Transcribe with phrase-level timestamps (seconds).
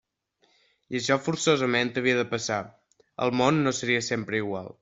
[0.45, 2.59] I això forçosament havia de passar:
[3.27, 4.77] el món no seria sempre igual.